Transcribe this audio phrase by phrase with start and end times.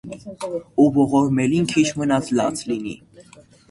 [0.85, 3.01] Ու ողորմելին քիչ մնաց լաց լինի: